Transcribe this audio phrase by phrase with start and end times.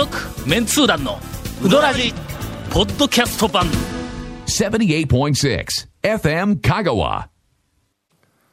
[0.00, 0.16] 続
[0.48, 1.18] メンツー団の
[1.62, 2.14] ウドラジ
[2.70, 3.66] ポッドキャスト版。
[4.46, 5.66] 78.6
[6.02, 7.26] FM Kagawa.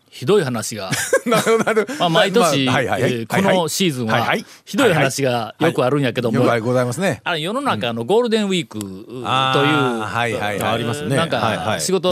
[0.10, 0.92] ひどい話が、
[1.26, 3.14] なるほどまあ、毎年、まあはいはいはい。
[3.14, 4.46] えーこのシーズンははいはい。
[4.66, 7.22] ひどい話がよくあるんやけども、よくございますね。
[7.24, 11.78] あれ世の中のゴールデンウィークという、ありますねなんはいはい。
[11.78, 12.12] か仕事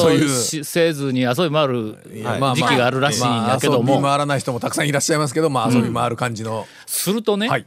[0.64, 1.98] せずに遊び回る
[2.40, 7.66] まあ時期があるらしいんやけども、まあ遊び回らない人もたくさんいらっしゃいますけど、まあ遊び回る感じの、するとね、はい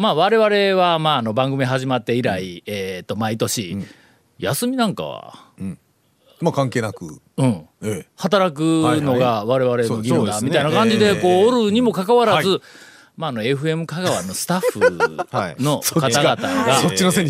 [0.00, 3.76] まあ我々はまああの番組始まって以来、えー、と毎年、
[4.38, 5.34] 休みなんかは、
[6.40, 8.06] まあ関係なく、うん、ええ。
[8.16, 8.60] 働く
[9.02, 11.44] のが我々の義務だみたいな感じでこうええ。
[11.44, 12.60] おるにもかかわらず、は
[13.18, 14.80] まあ、あの FM 香川のスタッフ
[15.36, 15.56] はい。
[15.62, 16.80] の方々が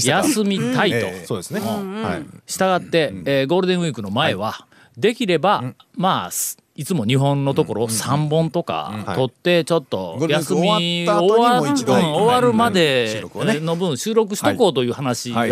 [0.00, 0.96] 休みたいと。
[0.96, 1.58] ええそうですね。
[1.58, 2.40] はい。
[2.46, 4.64] したがって、えーゴールデンウィークの前は、
[4.96, 12.72] できれば、まあすいつも日本のところ3本とか取ってちょっと休み終わるまはい。
[12.72, 13.20] で
[13.60, 15.46] の分収録しとこうという話が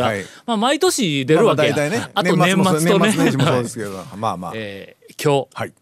[0.47, 1.77] まあ毎年出るわけや。
[1.77, 3.09] まあと年末とね。
[3.09, 4.53] 年末年始もそうですけど、まあまあ。
[4.55, 5.73] えー今はい。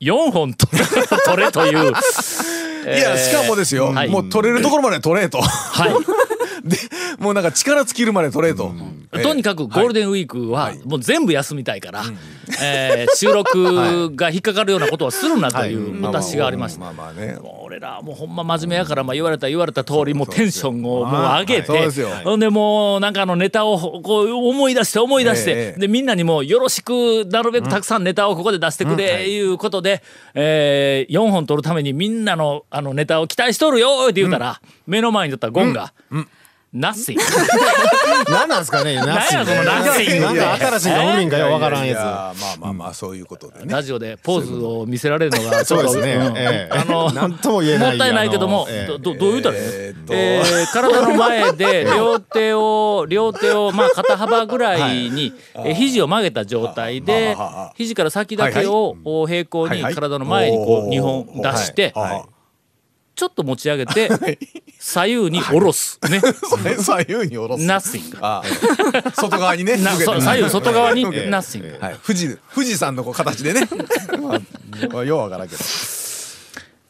[0.00, 1.92] 日4本と取れという。
[2.84, 4.08] いや、しかもですよ、はい。
[4.10, 5.40] もう取れるところまで取れと。
[5.40, 5.92] はい。
[6.68, 6.76] で、
[7.18, 8.74] もうなんか力尽きるまで取れと。
[9.12, 12.04] ええとにかくゴールデンウィークはもう全部休みたいから、
[12.62, 16.92] えー収録が引っかかるようなことはするなという私がありました。
[17.62, 21.66] 俺らもうほんま真面目やからまあ言われた言われた通りもうテンションをもう上げて。
[21.66, 22.08] そうですよ。
[22.24, 29.40] ほんでもうなんかあのネタをこう思い出して思い出しええてでみんなにもよろしくなるべくたくさんネタをここで出してくれい。
[29.52, 30.02] うことで
[30.34, 35.92] え4本取るためにみんなのあのネタを期待しとるよって言うたら目の前に立ったゴンが
[36.74, 37.16] 「Nothing
[38.28, 38.96] 」何なんですかね。
[39.04, 43.66] 何やその nothing なんか新しいの海んかよわからんいややまあまあまあ、そういうことでね。
[43.66, 45.68] ラジオでポーズを見せられるのがつ。
[45.74, 46.68] そうですね。
[46.70, 47.88] あのなんとも言えない。
[47.90, 57.36] もったいないけどもどどどう言うたらいいのええー体の前で両手を両手をまあ肩幅ぐらいにえー肘を曲げた状態で
[57.76, 62.33] 肘から先だけをお平行に体の前にこう2本出してはい
[63.14, 64.10] ちょっと持ち上げて
[64.78, 65.98] 左右に下ろす。
[66.10, 66.20] ね。
[66.78, 67.64] 左右に下ろす。
[67.64, 68.42] Nothing あ
[69.04, 69.10] あ。
[69.12, 69.78] 外側にね。
[69.78, 71.98] 左右外側に向けて Nothing はい。
[72.04, 73.68] 富士、富士山のこう形でね。
[74.18, 75.62] まあ、ようわからんけど。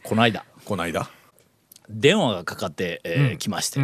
[0.02, 0.44] この間。
[0.64, 1.10] こないだ。
[1.90, 3.80] 電話がかかってえー来まして。
[3.80, 3.82] あ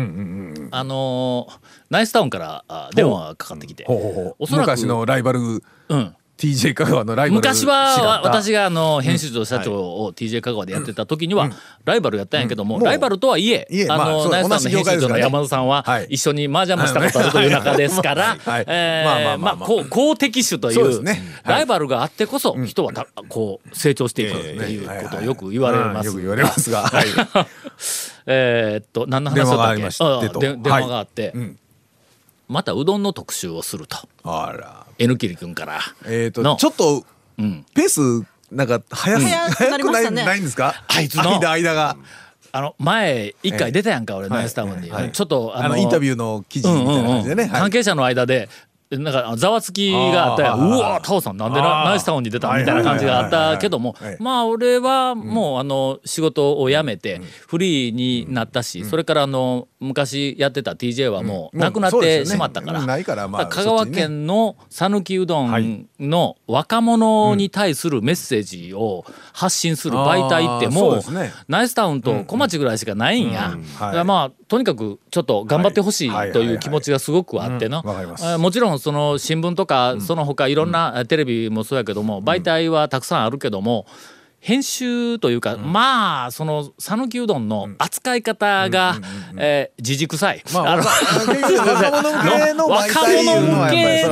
[0.85, 1.59] のー
[1.91, 3.85] ナイスタウンからあ電話がかかってきて。
[3.89, 7.37] おそらく昔のライバル、うん、TJ 香川のライバル。
[7.37, 8.61] 昔は私が。
[8.61, 11.51] があの編集長社長を TJ 香川でやってた時には
[11.85, 16.07] ライバルやったんやけどもライバルとはいえあのナイスタウンの編集長の山田さんははい。
[16.11, 19.57] 一緒に麻雀もしたことあるという中ですからまあまーあまあまあ。
[19.57, 21.05] まあこう好敵手という
[21.45, 26.09] ライバルがあってこそ人はたこう成長していくっていうことをよく言われます。
[26.09, 26.83] うんよく言われますが。
[26.83, 27.05] はい。
[28.27, 29.45] えーっと何の話
[29.99, 30.57] だったっけ？
[30.57, 31.29] 電話があって。
[31.29, 31.57] ん。
[32.49, 33.97] またうどんの特集をすると。
[34.25, 34.87] あら。
[35.01, 35.81] N キリ君から。
[36.07, 36.57] えっと、の。
[36.57, 37.05] ちょっと、
[37.39, 37.65] うん。
[37.75, 40.85] ペース、なんか、早す、早くな早くない、ないんですか？
[40.89, 41.41] あいつの？
[41.41, 41.97] 間、間が。
[42.53, 44.91] あの前一回出たやんか俺ナイスタウンに。
[44.91, 47.45] はいちょっとあの、インタビューの記事みたいな感じでね。
[47.45, 47.53] はい。
[47.53, 48.49] 関係者の間で
[48.91, 62.81] なんかざわつきがあったやうわタオさんなんでナイスタウンに出たみたいな感じがあったけどもまあ俺はもうあの仕事を辞めてフリーになったしそれからあの昔やってた TJ はもうなくなってしまったから
[63.47, 71.01] 香川県の讃岐うどんの若者に対するメッセージを発信する媒体ってもう
[71.49, 73.57] ナイスタウンと小町ぐらいしかないんや。
[74.05, 76.33] まあとにかくちょっと頑張ってほしいはい。
[76.33, 77.83] という気持ちがすごくあってな。
[78.39, 83.87] もちろんその新聞とかその他いろんなえーテレビもそうやけども媒体はたくさんあるけども
[84.41, 88.95] 編集というかまあその讃岐うどんの扱い方が
[89.37, 90.43] えーじじくさい。
[90.53, 90.83] まあ、あの
[92.69, 94.05] 若者向け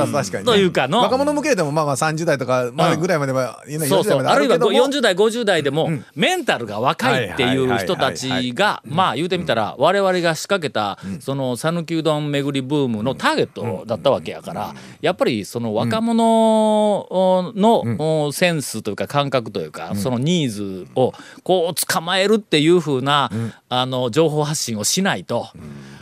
[0.43, 0.99] というかの。
[0.99, 4.19] 若者向けでもまあまあ30代とかまでぐらいまでは、いいねそうそう。
[4.19, 4.71] 40代まであるいはけども。
[4.71, 17.07] 40代50代でもメンタルが若いっていう人たちがまあ言うてみたら我々が仕掛けたその讃岐うどん巡りブームのターゲットだったわけやからやっぱりその若者
[17.55, 21.13] のセンスというか感覚というかそのニーズを
[21.43, 23.29] こう捕まえるっていう風な
[23.69, 25.47] あの情報発信をしないと。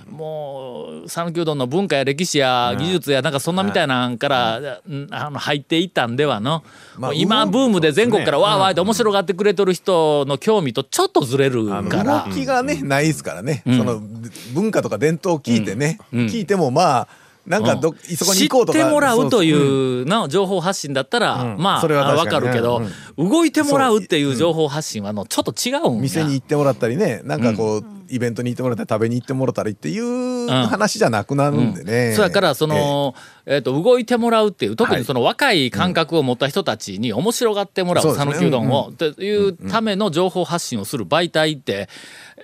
[0.09, 6.63] もう讃岐うどんの文化や歴史や技術やなんかそんなみたいなんから、うんあの入っていったんではの、
[6.97, 12.25] まあ今ブームで全国からわーわーって面白がってくれとる人の興味とちょっとずれるから。
[12.27, 13.99] 動きがね、ないですからね、その
[14.55, 17.07] 文化とか伝統を聞いてね、聞いてもまあ
[17.47, 18.79] なんかど、そこに知行こうとか。
[18.79, 20.05] ってもらうといそうう。
[20.05, 21.57] の情報発信だったら、ん。
[21.57, 22.81] まあそれはわ確かるけど、
[23.17, 26.01] 動いてもらうっていう情報発信はのちょっと違うんや。
[26.01, 32.13] 店に行ってもらったりねなんかこう、イベントに行ってもらったら食べに行ってもらったらいいっていう話じゃなくなるんでね。
[32.15, 33.15] そやからその、
[33.45, 34.99] えー、と動いてもらうっていう特はい。
[35.01, 38.69] にその若い感覚を持った人たちに面白がってもらう讃岐うどん。
[38.71, 41.87] をっていうための情報発信をする媒体って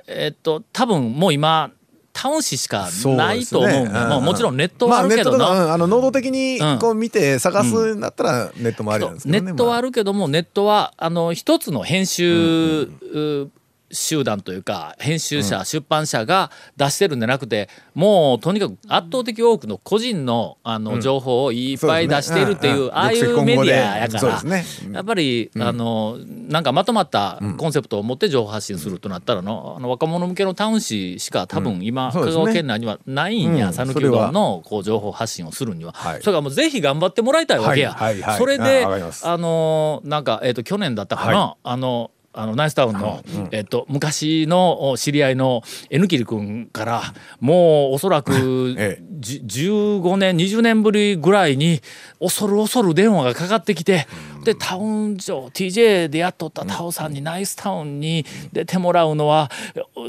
[0.08, 1.72] えっと多分もう今
[2.13, 9.42] タウン市しかないと思うんだよ、もうもちろんネットはあるけどまあ、あの能動的にこう見て探すんだったらネットもあるんですけどね。
[9.42, 13.51] ネットはあるけどもネットはあの一つの編集、う
[13.94, 22.94] 集団というか編集者、出版社が出してるんじゃなくてもうとにかく圧倒的多くの個人のあの情報をいっぱい出しているっていう、そうんうん。
[22.95, 24.66] ああいうメディアやから、ね。
[24.92, 26.18] やっぱり、あの
[26.50, 33.74] なんかまとまったコンセプトを持って情報発信するとなったらのあの若者向けのタウン誌しか多分今、香川県内にはないんやうん。
[33.74, 36.22] 讃岐、うどんのこう情報発信をするには、はい。
[36.22, 37.94] それからもうぜひ頑張ってもらいたいわけや。
[37.94, 38.13] はい。
[38.13, 38.22] はい。
[38.22, 38.38] はい。
[38.38, 47.01] それであのーなんか、えー、と去年だったかな、はあのあのナイスタウンの、えっと昔のお知り合いの N キリ君から
[47.39, 49.03] もうおそらく、 ええ。
[49.24, 51.80] じ15年20年ぶりぐらいに
[52.19, 54.07] 恐る恐る電話がかかってきて、
[54.44, 59.50] でタウン上 TJ でやっとったタオさんにナイスタウンに出てもらうのは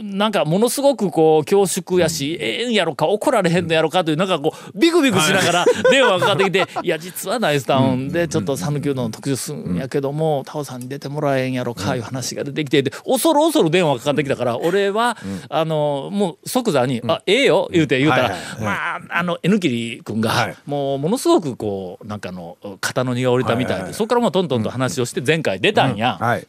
[0.03, 15.17] なんかものすごくこう恐縮やし、ええんやろか怒られへんのやろかというなんかこうビクビクしながら電話がかかってきて「いや実はナイスタウンでちょっと讃岐うどんの特集するんやけどもタオさんに出てもらえんやろか」いう話が出てきてで恐る恐る電話がかかってきたから俺は
[15.49, 20.57] あのもう即座に「あええよ」言うて言うたらまああの N キリ君がはい。
[20.67, 26.17] もうものすごくこうなんかあの肩の荷が下りたみたいでそこからもうトントンと話をして前回出たんや。
[26.19, 26.47] はい。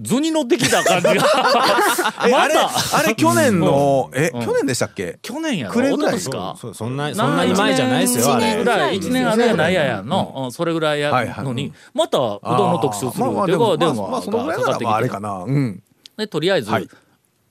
[0.00, 1.14] 図に乗ってきた感じが。
[2.28, 2.98] えあれまた。
[2.98, 4.44] あれ去年のえうん。
[4.44, 5.18] 去年でしたっけ？
[5.22, 5.82] 去年やろ？
[5.82, 6.56] 一昨年か。
[6.72, 10.52] そんなそんなに前じゃないですよ年ぐらい一年あれやないややの、うん。
[10.52, 11.44] それぐらいやはいはい。
[11.44, 11.72] のに。
[11.94, 15.42] またうどんの特集するってでも電話がかからってきてまああれかな。
[15.44, 15.82] うん。
[16.16, 16.88] でとりあえず、はい。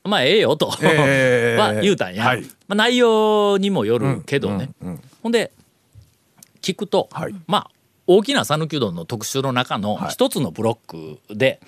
[0.06, 2.42] まあええよと、ええ は言うたんや、はい。
[2.42, 5.02] まあ、内容にもよるけどね、うんうん。
[5.22, 5.52] ほんで
[6.62, 7.36] 聞くと、はい。
[7.48, 7.72] まあ
[8.08, 10.10] 大きな讃岐うどんの特集の中のはい。
[10.10, 11.60] 一つのブロックで、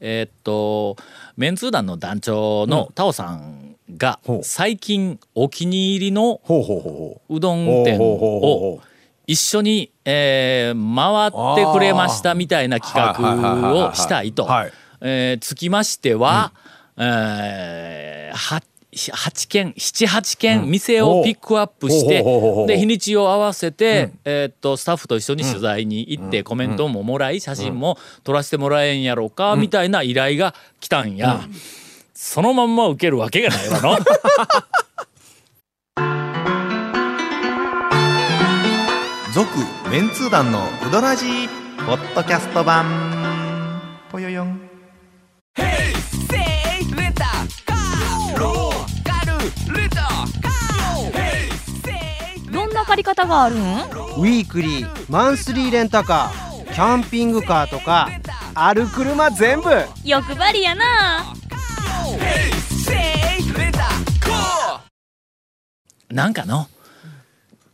[0.00, 0.96] えーっと
[1.36, 7.64] メンツー団の団長のタオさんが最近お気に入りのほうどん。
[7.84, 8.80] 店を
[9.26, 14.48] 一緒に、えー回ってくれましたみたいな企画をしたいと。
[15.40, 16.52] つきましては、
[16.96, 18.62] えーは
[18.92, 22.24] 8件78件店をピックアップして、
[22.66, 31.40] で日にちを合わせて、えーっとスタッフと一緒に取材に行って、コメントももらい写真も撮らせてもらえんやろうか、みたいな依頼が来たんや、
[32.14, 33.98] そのまんま受けるわけがないわの。
[39.34, 39.50] 続
[39.90, 41.48] メンツー団のウドラジー
[41.86, 42.86] ポッドキャスト版。
[44.10, 44.57] ぽよよん
[52.98, 53.58] り方があるん？
[53.58, 58.10] ウィークリーマンスリーレンタカーキャンピングカーとか
[58.54, 59.70] ある車全部
[60.04, 60.84] 欲張りやな
[66.10, 66.66] なんかの？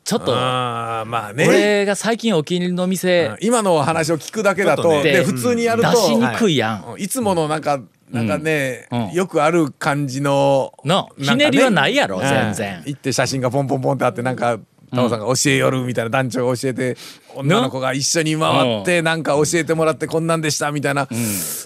[0.02, 1.48] ちょっとああまあね。
[1.48, 6.92] 俺が最近お気に入りの店うん今のお話を聞くだけだとちょっとねで普通にやると出しにくいやん。
[6.92, 12.82] うんいつものなんかなんかねうんよくある感じののなんかねひねりはないやろ、うん全然。
[12.84, 14.58] 行って写真がポンポンポンってあってなんか
[14.94, 16.96] タオさんが教えよるみたいな団長が教えて
[17.34, 21.08] 女の子が一緒に回ってなんか教えてもらってこんなんでしたみたいな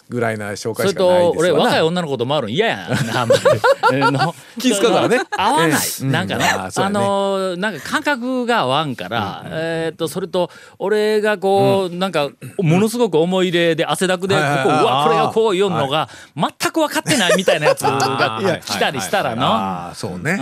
[0.08, 2.76] ぐらいな紹それ介しかないと俺ですわな若い女の子と回るん嫌や
[3.12, 3.40] なあんまり。
[4.58, 5.20] 気遣うからね。
[5.36, 6.04] 合わない、ええ。
[6.06, 19.46] なんかね、うんあのーなんか感覚が合わんから、えーっとそれと俺がこう、なんかものすごく思い入れで汗だくでここ、うわこれがこう読むのが全く分かってないみたいなやつが来たりしたらの。
[19.46, 20.38] ああそうね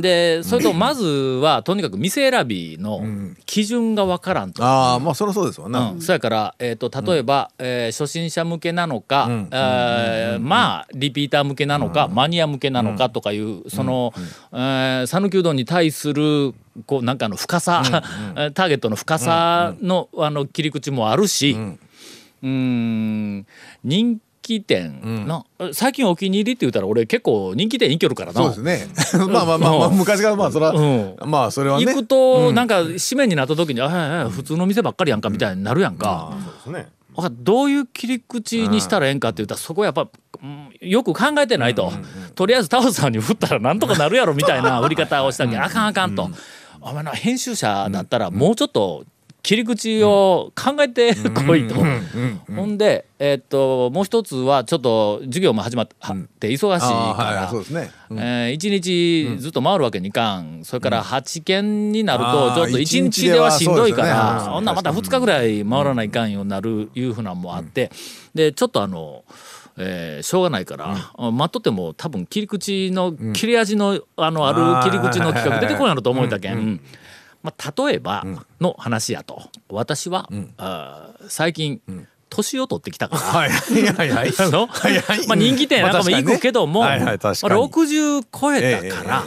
[0.00, 3.02] でそれとまずはとにかく店選びの
[3.46, 4.62] 基準が分からんと。
[4.62, 6.00] あーまあそりゃそうですわう、なん。
[6.00, 9.48] そやから、えー、と例えば、えー初心者向けなのか、ん。
[9.50, 14.12] えーまあリピーター向けなのか、マニア向けなのかとかいうその
[14.52, 17.82] 讃岐、うどんに対するこうなんかの深さ、
[18.54, 21.52] ターゲットの深さの,、あの切り口もあるし、
[22.42, 23.46] うーん。
[23.82, 28.40] 人気店の、最近お気に入りって言ったら俺結構人気店行けるからな。
[28.40, 28.86] そうですね。
[29.28, 29.98] まあまあまあまあうん。
[29.98, 31.86] 昔からまあそれはうまあそれはね。
[31.86, 36.30] 行くとなんか締めになった時に「あはいはい普通の店ばっかりやんか」みたいになるやんか。
[36.64, 36.92] そうですね。
[37.32, 41.90] どういう切り口にしたらええんかって言ったらそこやっぱ、うんよく考えてないと、
[42.34, 46.28] とりあえずタオさんに振ったらなんとかなるやろみたいな売り方をしたけどあかんあかんと、
[46.82, 49.04] お前な編集者だったらもうちょっと
[49.46, 51.76] 切り口を考えてこいと。
[51.76, 57.48] ほんで、えーっともう一つはちょっと授業も始まって忙しいからはい。
[57.48, 57.92] そうですね。
[58.10, 58.18] うん。
[58.18, 64.64] えー一日ずっと回るわけにいかん、それから8件になるとちょっと一一日日ではしんどいから、そん。
[64.64, 67.92] ならまた2日ぐらい回らないかんようになるいうふうなんもあって、
[68.34, 69.22] でちょっとあの。
[69.78, 70.96] えーしょうがないから、
[71.30, 76.30] 待っとっても多分切り口の切れ味のあのある切り口の企画出てこんやろと思うん。
[76.30, 76.80] だけん、
[77.46, 78.24] まあ、例えば
[78.60, 79.42] の話やと。
[79.68, 81.80] 私は、あー最近、
[82.28, 83.22] 年を取ってきたから、
[85.26, 87.06] まあ、人気店なんかも行くけども、まあ確かにね。
[87.06, 87.54] はいはい確かに。
[87.54, 89.24] まあ60超えたから、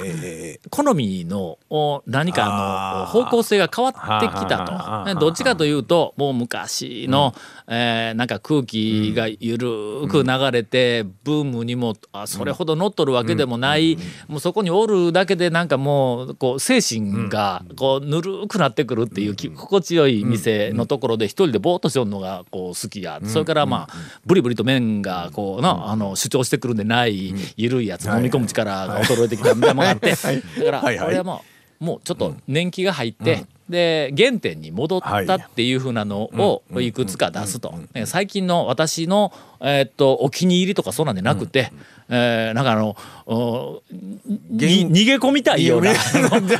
[0.69, 5.13] 好みのお何かの方向性が変わってきたはあと。
[5.13, 7.33] ねどっちかというともう昔の、
[7.67, 31.43] えーなんか空気がゆるく流れて、ブームにもあそれほど乗っとるわけでもない、もうそこにおるだけでなんかもうこう精神がこうぬるくなってくるっていうき心地よい店のところで一人でぼーっとしよるのがこう好きや、それからまあブリブリと麺がこうなあの主張してくるんでない緩いやつ飲み込む力が衰えてきたみたいなものがあってだからはいはも
[31.79, 36.91] うもうちょっと年季が入って、で原点に戻ったっていうふうなのをい。
[36.91, 39.31] くつか出すと、ね最近の私の、
[39.61, 41.71] えーっとお気に入りとかそうなんでなくて、
[42.09, 42.95] えーなんかあの
[43.27, 45.93] 逃げ込みたいような。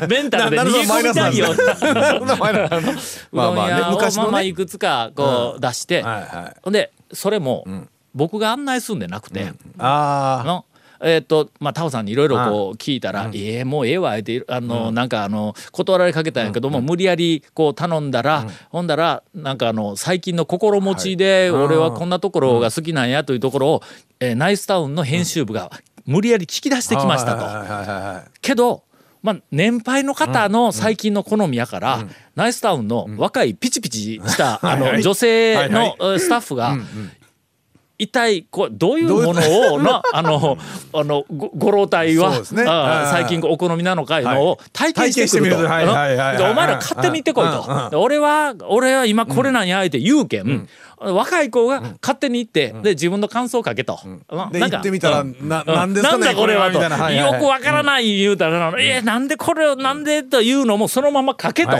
[0.07, 2.35] メンタルで逃げ込みたいような。
[3.31, 4.23] まあまあね昔の。
[4.23, 6.59] ねまあまあいくつかこう出して、はいはい。
[6.61, 7.65] ほんでそれも
[8.13, 10.65] 僕が案内するんでなくて、あの
[11.01, 23.83] えっ、とまあタオさんにいろいろこう聞いたら「ええもうええわ」ってあの、なんかあの断られかけたんやけども、無理やりこう頼んだら、ほんだらなんかあの最近の心持ちで俺はこんなところが好きなんやというところを、
[24.19, 25.71] えーナイスタウンの編集部が
[26.05, 28.29] 無理やり聞き出してきましたと。
[28.41, 28.83] けど
[29.21, 36.77] まあ、年配の方の最近の好みやから、ナイスタウンの若いピチピチした、あの女性のえースタッフが、
[37.99, 40.57] 一体こうどういうものをな あの
[40.93, 42.45] あのごご老体は、ね。
[43.11, 47.89] 最近お好みなのかいうのを体験してみるとはいお前ら勝手に行ってこいと。
[47.91, 53.99] で俺は俺は今これなんやって言うけん、若い子が勝手に行って、で自分の感想をかけと。
[54.31, 55.35] なでなんか行ってみたらうん。
[55.49, 56.79] ななんですかねなんだこれはと。
[56.79, 61.71] ははよくわからない言うたら、えなんでこれをなんでというのもそのまま書けと。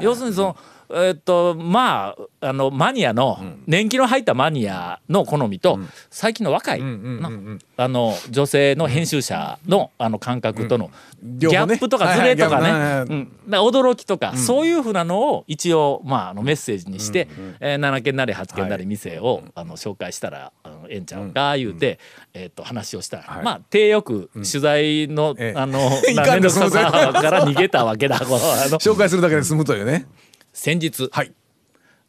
[0.00, 0.56] 要するにその
[0.94, 5.78] えっとまああのマニアの、年季の入ったマニアの好みと、
[6.10, 7.30] 最近の若い、な
[7.76, 10.90] あの女性の編集者のあの感覚との
[11.22, 17.28] ギャップとかズレとかね、驚きとか、そういうふうなのを一応、まあ、あのメッセージにして、
[17.60, 21.98] えー7件なり8件なり店を、あの紹介したらあのええんちゃうか言うて、
[22.34, 25.58] えー、と話をしたら、まあ手よく取材の、ええ。
[25.58, 28.18] あの 面倒くささから逃げたわけだ
[28.82, 30.06] 紹介するだけで済むというね
[30.52, 31.32] 先日、はい。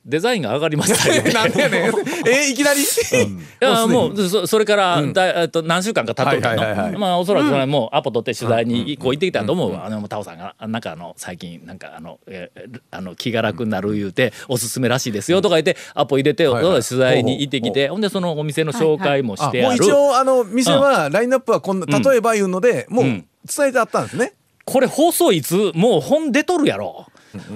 [0.06, 1.32] デザインが上がりましたよね。
[1.32, 1.94] なんでやねん。
[2.28, 2.82] えいきなり？
[2.84, 2.86] い
[3.62, 7.00] やもうそそれから、だえっと何週間か経っとるけど、はいはいはいはい。
[7.00, 16.82] まあおそらくそれもうアポ取って取材にこう行ってきたと思うわ、あのタオさんがなんかあの最近なんかあの,、えーあの気が楽になる言うておすすめらしいですよとか言ってアポ入れて、はいはい。
[16.84, 23.26] 取材に行ってきてほんでそのお店の紹介もしあもうてある、一応あの店はラインナップはこんな例えばいうのでもううん。
[23.46, 24.34] 伝えてあったんですね。
[24.66, 27.06] これ放送いつもう本出とるやろ。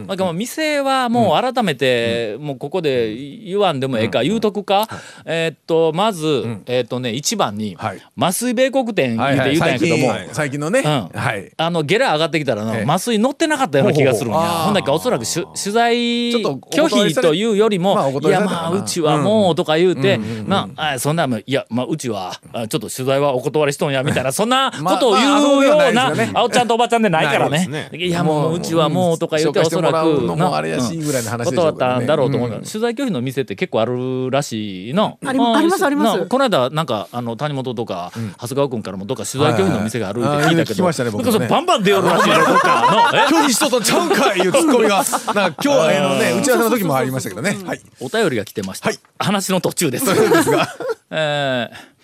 [0.07, 4.87] なんか店はもう改めてもうここで言わんでもええか言うとくか。
[5.25, 8.01] えーっとまずえーっとね一番にはい。
[8.17, 10.07] 麻酔米国店言うて言うたんやけども。
[10.07, 10.79] 最近最近のね。
[10.79, 11.19] うん。
[11.19, 11.51] はい。
[11.57, 14.39] あのゲラ上がってきたら麻酔乗ってなかったような気がするんや。
[14.39, 15.95] ほんだけおそらく取材
[16.31, 20.17] 拒否というよりも、まあおいやまあうちはもうとか言うて、
[20.47, 27.89] なあそんなもんいやまあうちはあちょっと取材はお断りしとんやみたいなそんなことを言うようなあおっちゃんとおばちゃんでないからね。
[27.93, 32.61] いやもううちはもうとか言うておそらしてもらうくのもあれやしうんぐらいの話でしょ断うけどねったんだろうと思う、うん。
[32.63, 36.19] 取材拒否の店って結構あるらしいのありありますあります。
[36.19, 41.47] なこの間なんかあの谷本とか、長谷川君からもどっか取材拒否の店があるって聞いたけど、はいはいあー聞きましたねね。
[41.47, 43.17] バンバン出よるらしいよどっかの。
[43.17, 45.03] え 拒否しととちゃうんかいいうツッコミが。
[45.33, 47.57] なんか今日はあのね打ち合わせの時もありましたけどね。
[47.65, 47.81] はい。
[47.99, 48.99] お便りが来てました、はい。
[49.19, 50.05] 話の途中です。
[50.05, 50.67] ですが。
[51.11, 51.97] えー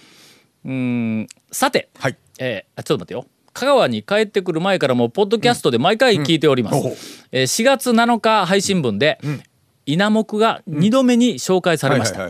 [0.65, 1.27] うーん。
[1.51, 2.17] さて、はい。
[2.39, 6.83] えーあちょっと待ってよ香川に帰ってくる前からもポッドキャストで毎回聞いております、うん。
[6.85, 6.89] う。
[6.89, 6.91] ん
[7.31, 9.19] えー4月7日配信分で、
[9.85, 12.29] 稲目が2度目に紹介されました、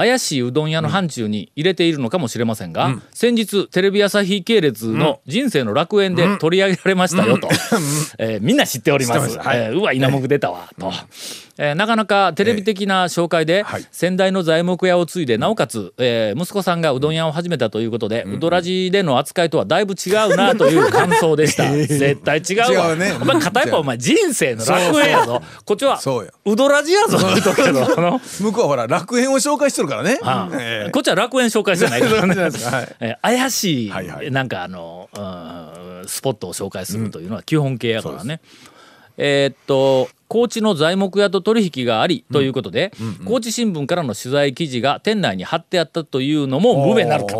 [0.00, 7.50] 怪しいうどん屋の範疇に入れているのかもしれませんが、先日テレビ朝日系列の「人生の楽園」で取り上げられましたよと、
[8.16, 9.36] えーみんな知っております。
[9.38, 9.58] はい。
[9.58, 10.68] えーうわ稲目出たわ。
[10.78, 10.90] と、
[11.58, 13.84] えーなかなかテレビ的な紹介で、はい。
[13.92, 21.70] 先代の材木屋を継いでなおかつ、えー息子さんがうどん屋を始めたということで、うどらじでの扱いとはだいぶ違うなという感想でした。
[21.76, 22.96] 絶対違うわ。
[22.96, 23.12] ね。
[23.20, 25.42] お前片一方お前人生の楽園やぞ。
[25.66, 27.18] こっちはそうどらじやぞ。
[28.40, 30.90] 向こうはほら楽園を紹介してるからねああええ。
[30.90, 32.34] こっちは楽園紹介じゃないからね。
[32.34, 32.50] はい。
[33.00, 34.30] えー怪しい、はいはい。
[34.30, 35.18] なんかあの、う
[36.04, 38.40] んスポットを紹介するというのは基本形やからね。
[39.18, 42.92] えーっと高知の材木屋と取引がありということで、
[43.24, 47.34] 高知新聞からの取材記事が店内に貼ってあったというのも無べなるか、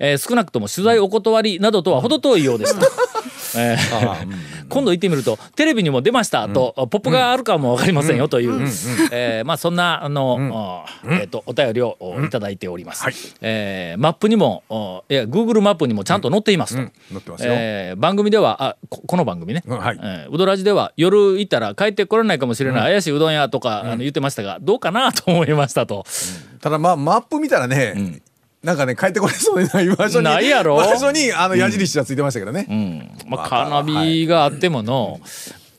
[0.00, 2.80] えー少なくとも取材お断りなどとは程遠いようですと。
[3.56, 4.68] えー。
[4.68, 8.60] 今度行ってみるとテレビにも出ましたと、ポップがあるかも分かりませんよという、
[9.12, 13.02] えーまあそんなあの、えーとお便りをおいただいております。
[13.04, 13.14] はい。
[13.40, 16.92] えーマップにもおいや Google マップにもちゃんと載っていますと。
[17.40, 20.00] えー番組ではあここの番組ね、うんはい。
[20.02, 26.04] えーうどらじでは夜行ったら帰ってこれないかもしれない怪しいうどん屋とか、あの言ってましたがどうかなと思いましたと。
[26.60, 28.20] ただまあマップ見たらね、
[28.62, 30.76] なんかね帰ってこれそうでない場所にないやろ。
[30.76, 35.20] 場所にあの矢印がついてましたけどね、うん、まあカーナビがあってもの、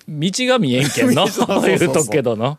[0.08, 1.28] 道が見えんけんの
[1.66, 2.58] 言うとくけどの。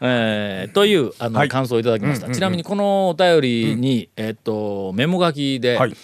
[0.00, 1.48] えーというあの、はい。
[1.48, 5.96] 感想をいただきました、ちなみにこのお便りに、えっとメモ書きで、はい。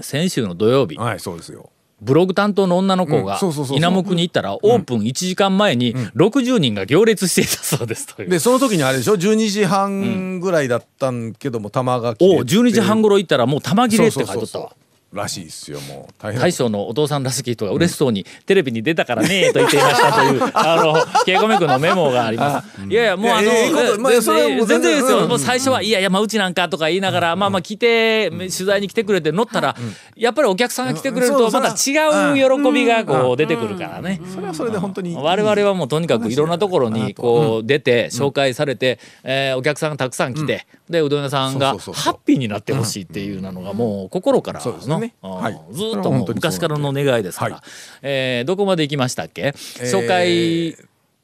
[0.00, 0.96] 先週の土曜日。
[0.96, 1.69] はいそうですよ
[2.00, 3.24] ブログ担当の女の子うん。
[3.24, 3.76] がそうそうそうそう。
[3.78, 8.28] 稲目に行ったらオープン1時間前に60人が行列していたそうですという。
[8.28, 12.40] でその時にあれでしょ？12時半ぐらいだったんけども玉が切れて。
[12.42, 14.76] お12時半頃行ったらもう玉切れって書いてそうそうそうおったわ。
[15.12, 22.80] らしいっすよもう大変大将のお父さんらしき人が嬉しそうにテレビに出たからねと言っていましたというあのケイコメ君のメモがあります。
[22.88, 25.22] いやいやもうあのいやいいことまあ全それはもう全然然全然ですよ。
[25.22, 29.76] うんもう最初はいや山内なんかとか言いながらまあまあ来て取材に来てくれて乗ったら
[30.16, 34.20] やっぱりお客さんが来てくれるとまた違う喜びがこう出てくるからね。
[34.32, 45.14] それはそれで本当に我々はもうとにかくいろんなところにこう出て紹介されて、えーお客さんがたくさん来て、でうどん屋さんがハッピーになってほしいっていうのがもう心からそうですの、ね。
[45.22, 45.60] うんはい。
[45.72, 47.62] ずっと昔からの願いですから、はい
[48.02, 49.48] えーどこまで行きましたっけ？
[49.80, 50.76] 紹介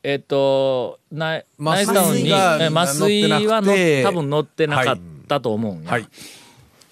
[0.03, 3.73] えっとナイナイスタウンに麻酔がえ麻酔はの
[4.05, 6.09] 多分乗ってなかったと思うんや、はい。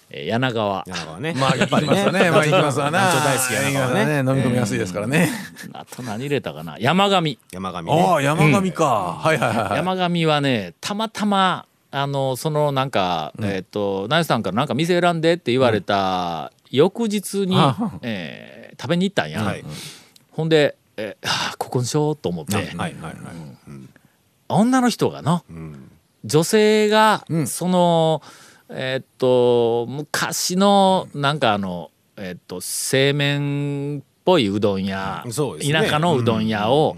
[0.09, 0.83] えー柳川。
[0.87, 1.33] 柳川ね。
[1.37, 2.31] まあ行きますわね。
[2.31, 4.05] まあ行きますわな大好き柳川ね。
[4.23, 4.31] ね。
[4.31, 5.29] 飲み込みやすいですからね。
[5.73, 6.77] あと何入れたかな？
[6.79, 7.37] 山上。
[7.51, 8.01] 山上ね。
[8.09, 8.85] ああ山上か。
[9.19, 9.77] はいはいはいはい。
[9.77, 11.65] 山上はねたまたま
[11.97, 19.63] あのそのなんか、えっ、とナイスさんからなんか店選んでって言われた翌日に、あえー食べに行ったんや、はい。
[20.31, 23.15] ほんで、えーはあここにしようと思って、はいはいはい。
[24.49, 25.89] 女の人がなうん。
[26.25, 27.47] 女性が、うん。
[27.47, 28.21] その
[28.67, 35.31] えっと昔のなんかあのえっと製麺っぽいうどん屋、ね。
[35.71, 36.97] 田舎のうどん屋を、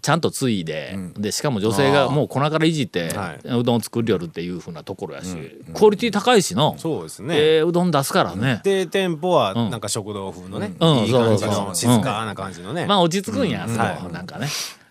[0.00, 3.48] ちゃんと継いで、でしかも女性がもう粉からいじって、はい。
[3.48, 5.36] うどんを作りよるっていうふうなところやし、
[5.74, 7.36] クオリティ高いしの、そうですね。
[7.36, 9.70] ええうどん出すからね、で店舗はうん。
[9.70, 10.98] なんか食堂風のね、うん。
[11.04, 11.66] いい感じそうそうそう。
[11.68, 12.86] の静かな感じのね。
[12.86, 14.12] まあ落ち着くんや、そこはい。
[14.12, 14.48] なんかね。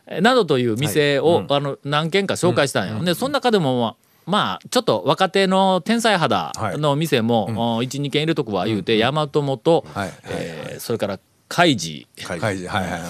[0.07, 3.95] えなどという店を、あの何軒か紹介したんや、でその中でも
[4.25, 10.13] まあちょっと若手の天才肌の店も、12軒入れとくわ言うて、大和元、はい。
[10.29, 11.19] えーそれから
[11.49, 12.65] 海事はいはい。
[12.67, 13.01] はい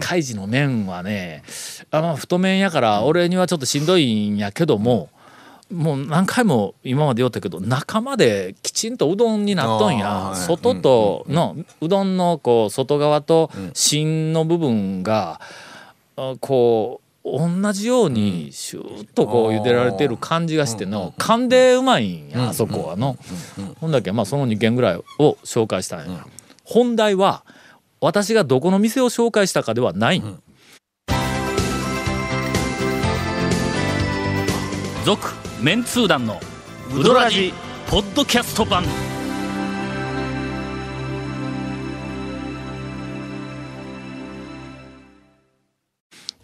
[0.00, 1.44] 海事の麺はね
[1.92, 5.08] あまあ太麺やから俺にはちょっとしんどいんやけども、
[5.72, 10.36] もう何回も今まで言ったけど中まできちんとうどんになっとんや、はい。
[10.36, 15.40] 外との、うどんのこう外側と芯の部分が、
[16.16, 21.12] あこう同じようにシューッとこう茹でられてる感じがしての。
[21.18, 23.16] 噛んでうまいんやあそこはの。
[23.80, 26.26] ほんだけまあその2軒ぐらいを紹介したんや。
[26.64, 27.44] 本題は
[28.00, 30.22] 私がどこの店を紹介したかではない。
[35.04, 36.40] 続、メンツー団の
[36.94, 37.52] ウドラジ
[37.88, 38.84] ポッドキャスト版。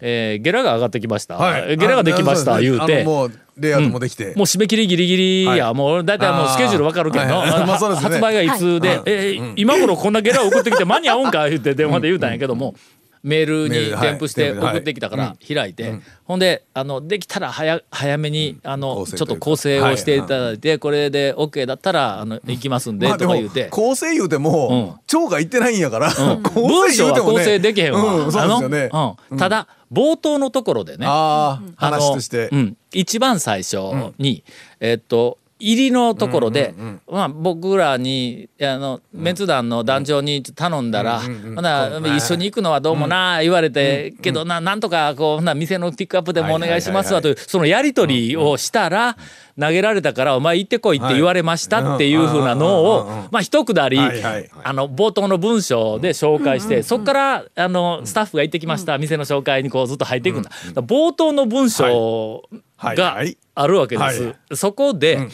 [0.05, 1.37] えーゲラが上がってきました。
[1.37, 1.77] はい。
[1.77, 3.05] ゲラができましたあ言うて。
[3.05, 4.25] もうレイアウトもできて。
[4.25, 5.73] もう締め切りギリギリや、はい。
[5.73, 7.65] もう大体もうスケジュールわかるけど、はいはい。
[7.65, 7.65] ね。
[7.95, 9.01] 発売がいつで、はい。
[9.05, 12.75] えー今頃こんなゲラ送ってきて間に合うんか言って電話で言うたんやけども、
[13.23, 23.69] メールに添付して送ってきたから開いて、ほんであのできたら早早めにあのちょっと構成をしていただいて、これで OK だったらあの行きますんでとか言うて。
[23.69, 26.11] 構成言うても腸が言ってないんやから
[26.43, 28.01] 構文章は構成できへんわ。
[28.01, 29.37] あのうん。
[29.37, 32.49] ただ、冒頭のところでね、話として。
[32.51, 33.77] うん、一番最初
[34.17, 34.43] に、
[34.81, 36.75] えっと入りのところで、
[37.09, 49.15] まあ、僕らにあのメンツ団の団長に頼んだら、ほな一緒に行くのはどうもな言われて、けどななんとかこうほな店のピックアップでもお願いしますわというそのやり取りをしたら、
[49.59, 60.51] 投げられたからお前行ってこいって言われましたっていうふうなのを、まあ一くだり、あの冒頭の文章で紹介して、そこからあのスタッフが行ってきました、店の紹介にこうずっと入っていくんだ。
[60.75, 62.43] 冒頭の文章
[62.83, 63.37] がはいはい。
[63.55, 64.23] あるわけです。
[64.23, 64.55] はい。
[64.55, 65.27] そこで、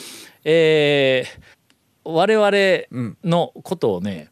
[0.43, 1.49] えー
[2.05, 4.29] 我々のことをね、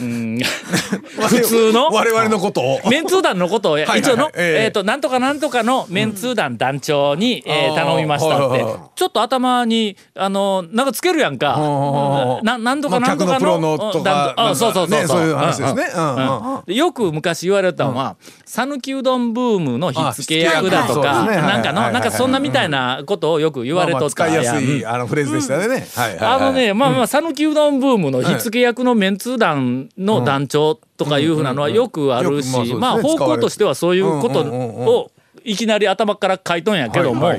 [0.00, 0.38] うん、
[1.28, 2.80] 普通の我々のことを。
[2.88, 4.64] メンツー団のことを いはい一応の、ええ。
[4.66, 8.44] えっとなんとかなんとかのメンツー団団長に、えーあー頼みましたって。
[8.46, 8.72] はいはい。
[8.72, 11.54] はいちょっと頭にあのなんかつけるやんか。
[11.56, 14.42] あななんとかまあなんとか客のプロののとか団長。
[14.42, 15.90] あそうそうそうねそういう話ですね。
[15.94, 16.74] うんうんうん。
[16.74, 18.16] よく昔言われたのは
[18.48, 25.86] 讃岐うどんブームの火付け役だとかなんかのなんかそんなみたいなことをよく言われとったやすいやんあのフレーズでしたよね
[26.20, 35.10] あのね、まあまあ、讃岐うどんブームの火付け役のメンツー団の団長とかいうふうなのはよくあるしまあ方向としてはそういうことを
[35.44, 36.78] いきなり頭から書いとん。
[36.78, 37.32] やけども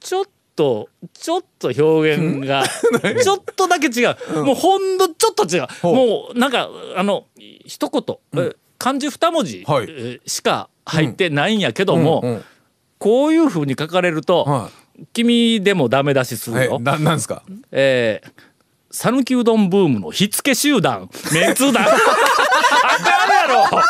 [0.00, 0.24] ちょっ
[0.56, 4.44] と、ちょっと表現が、ちょっとだけ違う。
[4.44, 4.98] もうほん。
[4.98, 5.66] のちょっと違う。
[5.82, 6.50] もうなん。
[6.50, 9.66] か、あの、一言、え漢字二文字
[10.26, 12.44] しか入ってないんやけども、うんうん
[13.00, 14.70] こういうふうに書かれると、は
[15.12, 16.78] 君でもダメ出しするよ。
[16.80, 17.44] えななんですか？
[17.70, 18.30] えー
[18.90, 21.08] 讃岐うどんブームの火付け集団。
[21.32, 21.84] メンツー団。
[21.84, 21.96] あかん
[23.30, 23.80] やろ。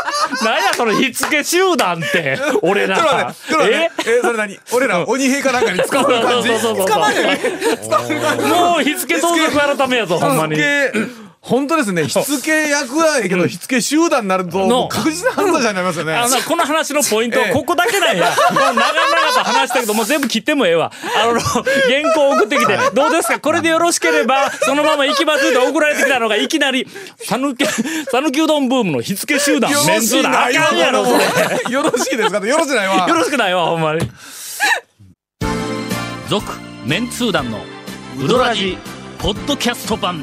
[0.42, 4.10] 何やその火付け集団って俺らちょっと待ってちょっと待って。
[4.10, 4.20] え？
[4.20, 4.58] それ何？
[4.74, 6.48] 俺ら鬼兵かなんかに使う感じ？
[6.48, 7.38] そうそうそうそう使わない
[7.78, 8.44] 使わない感じ？
[8.44, 10.56] もう火付け相続改めやぞほんまに
[11.48, 12.06] 本当ですね。
[12.06, 14.66] 火付け役はええけど火付け集団になるとの。
[14.66, 16.14] もう確実な犯罪者になりますよね。
[16.14, 17.52] あのなこの話のポイントはええ。
[17.54, 18.30] ここだけなんや。
[18.50, 20.92] 長々と話したけど、もう全部切ってもええわ。
[21.16, 21.64] あの、原
[22.14, 23.40] 稿送ってきて、どうですか？
[23.40, 31.72] これでよろしければ、そのまま行きますって送られてきたのが、いきなり、さぬき、さぬきうどんブームの火付け集団、メンツー団、あかんやろ、それ。
[31.72, 32.46] よろしいですか？
[32.46, 33.08] よろしないわ。
[33.08, 34.00] よろしくないわ、ほんまに。
[36.28, 36.44] 続、
[36.84, 37.60] メンツー団の
[38.22, 38.76] ウドラジ、
[39.18, 40.22] ポッドキャスト版。